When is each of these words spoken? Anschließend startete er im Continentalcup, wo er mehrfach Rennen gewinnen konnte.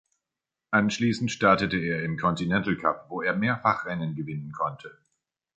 Anschließend 0.71 1.31
startete 1.31 1.77
er 1.77 2.03
im 2.03 2.17
Continentalcup, 2.17 3.05
wo 3.09 3.21
er 3.21 3.35
mehrfach 3.35 3.85
Rennen 3.85 4.15
gewinnen 4.15 4.51
konnte. 4.51 4.97